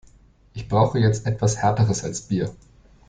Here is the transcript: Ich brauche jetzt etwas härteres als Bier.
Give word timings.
Ich 0.55 0.67
brauche 0.67 0.97
jetzt 0.97 1.27
etwas 1.27 1.57
härteres 1.57 2.03
als 2.03 2.23
Bier. 2.23 2.51